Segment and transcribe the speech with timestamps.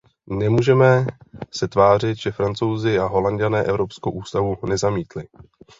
[0.29, 1.07] Nemůžeme
[1.51, 5.27] se tvářit, že Francouzi a Holanďané evropskou ústavu nezamítli.